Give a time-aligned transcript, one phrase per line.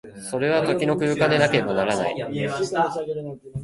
[0.31, 2.15] それは時の空間でなければならない。